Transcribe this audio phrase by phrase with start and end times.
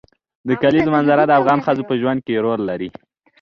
[0.47, 2.89] د کلیزو منظره د افغان ښځو په ژوند کې رول لري.